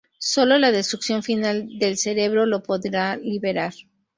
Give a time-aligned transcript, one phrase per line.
[0.17, 3.73] Sólo la destrucción final del cerebro lo podrá liberar.